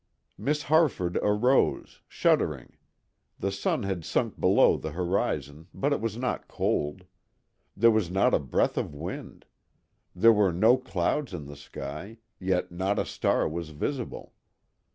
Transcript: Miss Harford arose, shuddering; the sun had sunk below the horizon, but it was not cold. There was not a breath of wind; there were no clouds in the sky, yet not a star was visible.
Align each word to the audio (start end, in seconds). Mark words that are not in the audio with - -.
Miss 0.35 0.63
Harford 0.63 1.17
arose, 1.17 2.01
shuddering; 2.07 2.73
the 3.37 3.51
sun 3.51 3.83
had 3.83 4.03
sunk 4.03 4.39
below 4.39 4.75
the 4.75 4.93
horizon, 4.93 5.67
but 5.75 5.93
it 5.93 6.01
was 6.01 6.17
not 6.17 6.47
cold. 6.47 7.05
There 7.77 7.91
was 7.91 8.09
not 8.09 8.33
a 8.33 8.39
breath 8.39 8.79
of 8.79 8.95
wind; 8.95 9.45
there 10.15 10.33
were 10.33 10.51
no 10.51 10.75
clouds 10.77 11.35
in 11.35 11.45
the 11.45 11.55
sky, 11.55 12.17
yet 12.39 12.71
not 12.71 12.97
a 12.97 13.05
star 13.05 13.47
was 13.47 13.69
visible. 13.69 14.33